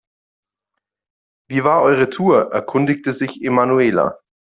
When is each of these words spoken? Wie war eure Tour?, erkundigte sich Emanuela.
Wie 1.47 1.63
war 1.63 1.83
eure 1.83 2.09
Tour?, 2.09 2.51
erkundigte 2.51 3.13
sich 3.13 3.39
Emanuela. 3.43 4.17